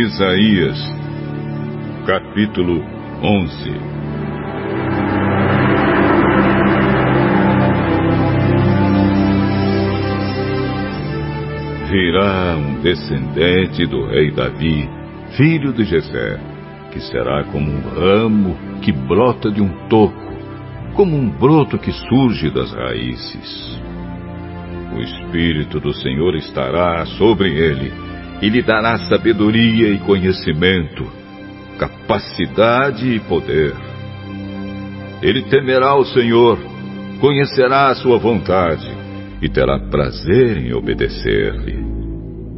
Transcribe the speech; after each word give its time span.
Isaías, 0.00 0.78
capítulo 2.06 2.84
11 3.20 3.70
Virá 11.90 12.56
um 12.58 12.80
descendente 12.80 13.86
do 13.86 14.06
rei 14.06 14.30
Davi, 14.30 14.88
filho 15.36 15.72
de 15.72 15.82
Jessé, 15.82 16.38
que 16.92 17.00
será 17.00 17.42
como 17.50 17.68
um 17.68 17.80
ramo 17.80 18.56
que 18.80 18.92
brota 18.92 19.50
de 19.50 19.60
um 19.60 19.88
toco, 19.88 20.32
como 20.94 21.16
um 21.16 21.28
broto 21.28 21.76
que 21.76 21.90
surge 21.90 22.50
das 22.50 22.72
raízes. 22.72 23.80
O 24.94 25.00
Espírito 25.00 25.80
do 25.80 25.92
Senhor 25.92 26.36
estará 26.36 27.04
sobre 27.04 27.48
ele 27.48 28.07
e 28.40 28.48
lhe 28.48 28.62
dará 28.62 28.98
sabedoria 29.08 29.88
e 29.92 29.98
conhecimento, 29.98 31.06
capacidade 31.78 33.06
e 33.06 33.20
poder. 33.20 33.74
Ele 35.20 35.42
temerá 35.42 35.96
o 35.96 36.04
Senhor, 36.04 36.58
conhecerá 37.20 37.88
a 37.88 37.94
sua 37.96 38.18
vontade 38.18 38.86
e 39.42 39.48
terá 39.48 39.78
prazer 39.78 40.58
em 40.58 40.72
obedecer-lhe. 40.72 41.78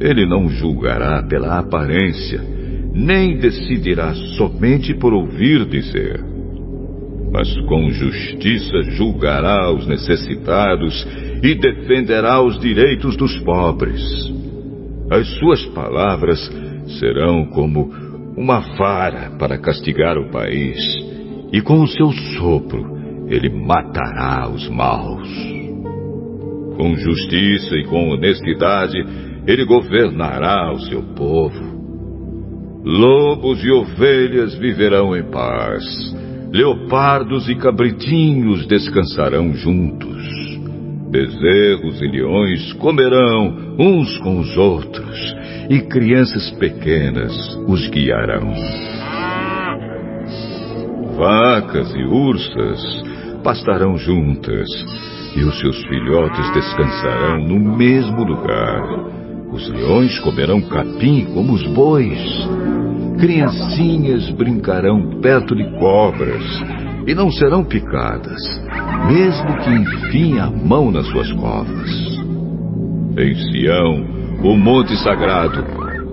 Ele 0.00 0.26
não 0.26 0.48
julgará 0.48 1.22
pela 1.22 1.58
aparência, 1.58 2.40
nem 2.94 3.38
decidirá 3.38 4.14
somente 4.36 4.92
por 4.94 5.14
ouvir 5.14 5.64
dizer. 5.66 6.22
Mas 7.32 7.48
com 7.62 7.88
justiça 7.90 8.82
julgará 8.90 9.72
os 9.72 9.86
necessitados 9.86 11.06
e 11.42 11.54
defenderá 11.54 12.42
os 12.42 12.58
direitos 12.58 13.16
dos 13.16 13.38
pobres. 13.40 14.02
As 15.12 15.28
suas 15.38 15.62
palavras 15.74 16.40
serão 16.98 17.44
como 17.44 17.92
uma 18.34 18.60
vara 18.78 19.30
para 19.38 19.58
castigar 19.58 20.16
o 20.16 20.30
país, 20.30 20.78
e 21.52 21.60
com 21.60 21.82
o 21.82 21.86
seu 21.86 22.10
sopro 22.38 23.26
ele 23.28 23.50
matará 23.50 24.48
os 24.48 24.66
maus. 24.70 25.28
Com 26.78 26.96
justiça 26.96 27.76
e 27.76 27.84
com 27.84 28.08
honestidade 28.08 28.96
ele 29.46 29.66
governará 29.66 30.72
o 30.72 30.80
seu 30.80 31.02
povo. 31.14 32.80
Lobos 32.82 33.62
e 33.62 33.70
ovelhas 33.70 34.54
viverão 34.54 35.14
em 35.14 35.30
paz, 35.30 35.84
leopardos 36.50 37.50
e 37.50 37.54
cabritinhos 37.56 38.66
descansarão 38.66 39.52
juntos. 39.52 40.51
Bezerros 41.12 42.00
e 42.00 42.06
leões 42.06 42.72
comerão 42.72 43.76
uns 43.78 44.16
com 44.20 44.40
os 44.40 44.56
outros, 44.56 45.36
e 45.68 45.78
crianças 45.82 46.50
pequenas 46.52 47.36
os 47.68 47.86
guiarão. 47.88 48.50
Vacas 51.14 51.94
e 51.94 52.02
ursas 52.02 52.80
pastarão 53.44 53.98
juntas, 53.98 54.66
e 55.36 55.44
os 55.44 55.60
seus 55.60 55.76
filhotes 55.86 56.50
descansarão 56.54 57.46
no 57.46 57.76
mesmo 57.76 58.24
lugar. 58.24 58.82
Os 59.52 59.68
leões 59.68 60.18
comerão 60.20 60.62
capim 60.62 61.26
como 61.34 61.52
os 61.52 61.66
bois. 61.74 62.18
Criancinhas 63.20 64.30
brincarão 64.30 65.20
perto 65.20 65.54
de 65.54 65.78
cobras 65.78 66.42
e 67.06 67.14
não 67.14 67.30
serão 67.30 67.62
picadas, 67.62 68.40
mesmo 69.06 69.58
que 69.58 69.70
enfiem 69.70 70.38
a 70.38 70.50
mão 70.50 70.90
nas 70.90 71.06
suas 71.08 71.30
covas. 71.32 71.90
Em 73.16 73.34
Sião, 73.34 74.04
o 74.42 74.56
monte 74.56 74.96
sagrado, 75.02 75.64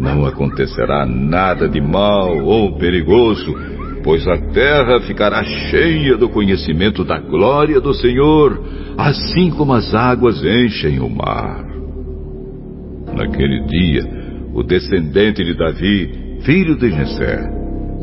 não 0.00 0.26
acontecerá 0.26 1.06
nada 1.06 1.68
de 1.68 1.80
mal 1.80 2.36
ou 2.38 2.76
perigoso, 2.78 3.54
pois 4.02 4.26
a 4.28 4.38
terra 4.52 5.00
ficará 5.00 5.42
cheia 5.44 6.16
do 6.16 6.28
conhecimento 6.28 7.04
da 7.04 7.18
glória 7.18 7.80
do 7.80 7.92
Senhor, 7.92 8.62
assim 8.96 9.50
como 9.50 9.72
as 9.72 9.94
águas 9.94 10.42
enchem 10.44 11.00
o 11.00 11.08
mar. 11.08 11.64
Naquele 13.14 13.64
dia, 13.66 14.02
o 14.54 14.62
descendente 14.62 15.44
de 15.44 15.54
Davi, 15.54 16.40
filho 16.42 16.76
de 16.76 16.90
Jessé, 16.90 17.50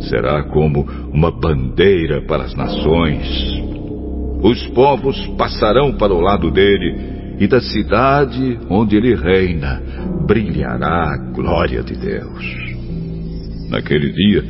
será 0.10 0.44
como 0.44 0.86
uma 1.14 1.32
bandeira 1.32 2.22
para 2.22 2.44
as 2.44 2.56
nações. 2.56 3.62
Os 4.44 4.68
povos 4.68 5.26
passarão 5.38 5.94
para 5.94 6.14
o 6.14 6.20
lado 6.20 6.52
dele, 6.52 7.14
e 7.40 7.48
da 7.48 7.59
cidade 7.59 8.59
onde 8.70 8.96
ele 8.96 9.16
reina 9.16 9.81
brilhará 10.26 11.14
a 11.14 11.18
glória 11.34 11.84
de 11.84 11.96
Deus. 11.96 12.46
Naquele 13.70 14.12
dia, 14.12 14.44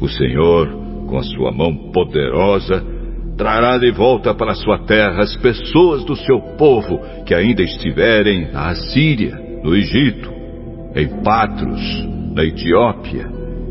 o 0.00 0.08
Senhor, 0.08 0.68
com 1.06 1.18
a 1.18 1.22
sua 1.22 1.52
mão 1.52 1.92
poderosa, 1.92 2.82
trará 3.36 3.76
de 3.78 3.90
volta 3.90 4.34
para 4.34 4.54
sua 4.54 4.78
terra 4.84 5.22
as 5.22 5.36
pessoas 5.36 6.04
do 6.04 6.16
seu 6.16 6.40
povo 6.56 7.00
que 7.26 7.34
ainda 7.34 7.62
estiverem 7.62 8.50
na 8.52 8.70
Assíria, 8.70 9.36
no 9.62 9.74
Egito, 9.74 10.30
em 10.94 11.08
Patros, 11.22 12.08
na 12.34 12.44
Etiópia, 12.44 13.30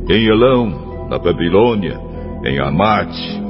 em 0.10 0.26
Elão, 0.26 1.08
na 1.10 1.18
Babilônia, 1.18 2.00
em 2.46 2.60
Amate, 2.60 3.42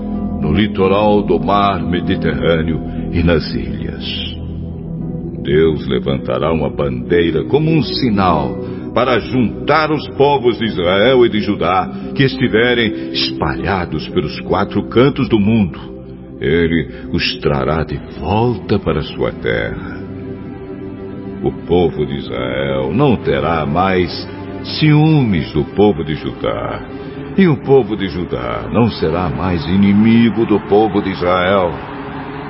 no 0.41 0.53
litoral 0.53 1.23
do 1.23 1.39
mar 1.39 1.81
Mediterrâneo 1.81 2.79
e 3.11 3.23
nas 3.23 3.53
ilhas. 3.53 4.05
Deus 5.43 5.87
levantará 5.87 6.51
uma 6.51 6.69
bandeira 6.69 7.43
como 7.45 7.71
um 7.71 7.81
sinal 7.81 8.57
para 8.93 9.19
juntar 9.19 9.91
os 9.91 10.07
povos 10.09 10.57
de 10.57 10.65
Israel 10.65 11.25
e 11.25 11.29
de 11.29 11.39
Judá 11.39 11.89
que 12.15 12.23
estiverem 12.23 13.11
espalhados 13.11 14.07
pelos 14.09 14.39
quatro 14.41 14.83
cantos 14.89 15.29
do 15.29 15.39
mundo. 15.39 15.79
Ele 16.39 17.09
os 17.11 17.37
trará 17.39 17.83
de 17.83 17.97
volta 18.19 18.79
para 18.79 19.01
sua 19.01 19.31
terra. 19.31 19.99
O 21.43 21.51
povo 21.65 22.05
de 22.05 22.15
Israel 22.17 22.91
não 22.93 23.15
terá 23.17 23.65
mais 23.65 24.11
ciúmes 24.63 25.51
do 25.53 25.63
povo 25.63 26.03
de 26.03 26.15
Judá, 26.15 26.81
e 27.37 27.47
o 27.47 27.57
povo 27.63 27.95
de 27.95 28.07
Judá 28.09 28.67
não 28.71 28.89
será 28.91 29.29
mais 29.29 29.65
inimigo 29.65 30.45
do 30.45 30.59
povo 30.61 31.01
de 31.01 31.11
Israel. 31.11 31.71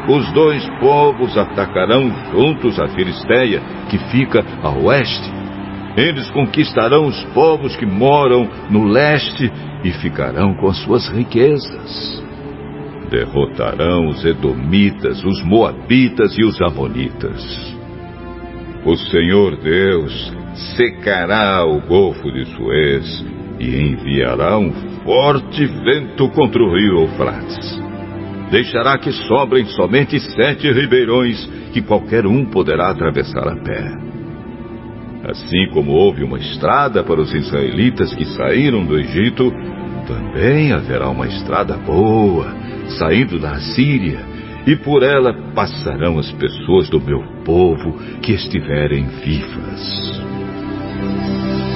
Os 0.07 0.31
dois 0.31 0.67
povos 0.79 1.37
atacarão 1.37 2.09
juntos 2.31 2.79
a 2.79 2.87
Filisteia, 2.87 3.61
que 3.89 3.97
fica 4.09 4.43
a 4.63 4.69
oeste. 4.69 5.31
Eles 5.95 6.29
conquistarão 6.31 7.05
os 7.05 7.23
povos 7.25 7.75
que 7.75 7.85
moram 7.85 8.49
no 8.69 8.85
leste 8.85 9.51
e 9.83 9.91
ficarão 9.91 10.55
com 10.55 10.73
suas 10.73 11.07
riquezas. 11.09 12.23
Derrotarão 13.11 14.07
os 14.07 14.23
Edomitas, 14.23 15.23
os 15.23 15.43
Moabitas 15.43 16.37
e 16.37 16.43
os 16.43 16.59
Amonitas. 16.61 17.75
O 18.85 18.95
Senhor 18.95 19.57
Deus 19.57 20.38
secará 20.75 21.65
o 21.65 21.79
golfo 21.81 22.31
de 22.31 22.45
Suez 22.55 23.25
e 23.59 23.81
enviará 23.81 24.57
um 24.57 24.71
forte 25.03 25.65
vento 25.65 26.29
contra 26.29 26.61
o 26.61 26.75
rio 26.75 27.01
Eufrates. 27.01 27.79
Deixará 28.51 28.97
que 28.97 29.11
sobrem 29.11 29.65
somente 29.65 30.19
sete 30.19 30.71
ribeirões 30.71 31.45
que 31.71 31.81
qualquer 31.81 32.25
um 32.25 32.45
poderá 32.45 32.89
atravessar 32.89 33.47
a 33.47 33.55
pé. 33.55 34.09
Assim 35.23 35.69
como 35.73 35.91
houve 35.91 36.23
uma 36.23 36.39
estrada 36.39 37.03
para 37.03 37.21
os 37.21 37.33
israelitas 37.33 38.13
que 38.15 38.25
saíram 38.25 38.85
do 38.85 38.97
Egito, 38.97 39.51
também 40.07 40.71
haverá 40.71 41.09
uma 41.09 41.27
estrada 41.27 41.77
boa, 41.77 42.51
saindo 42.97 43.37
da 43.37 43.59
Síria, 43.59 44.19
e 44.65 44.75
por 44.75 45.03
ela 45.03 45.33
passarão 45.53 46.17
as 46.17 46.31
pessoas 46.31 46.89
do 46.89 46.99
meu 46.99 47.21
povo 47.43 47.99
que 48.21 48.33
estiverem 48.33 49.05
vivas. 49.23 50.18
Música 50.99 51.68